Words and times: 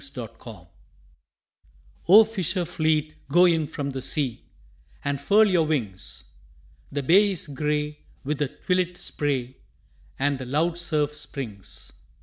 A 0.01 0.03
SEA 0.03 0.27
GHOST 0.39 0.69
Oh, 2.09 2.23
fisher 2.25 2.65
fleet, 2.65 3.13
go 3.29 3.45
in 3.45 3.67
from 3.67 3.91
the 3.91 4.01
sea 4.01 4.45
And 5.05 5.21
furl 5.21 5.45
your 5.47 5.67
wings. 5.67 6.23
The 6.91 7.03
bay 7.03 7.29
is 7.29 7.45
gray 7.45 7.99
with 8.23 8.39
the 8.39 8.47
twilit 8.47 8.97
spray 8.97 9.57
And 10.17 10.39
the 10.39 10.47
loud 10.47 10.79
surf 10.79 11.13
springs. 11.13 11.93